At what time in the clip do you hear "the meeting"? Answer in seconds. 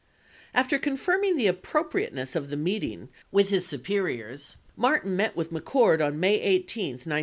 2.49-3.09